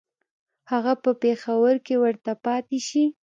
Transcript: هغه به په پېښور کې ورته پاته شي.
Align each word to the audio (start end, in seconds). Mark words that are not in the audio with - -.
هغه 0.71 0.93
به 0.95 1.01
په 1.03 1.11
پېښور 1.21 1.75
کې 1.85 1.95
ورته 2.03 2.31
پاته 2.45 2.79
شي. 2.87 3.03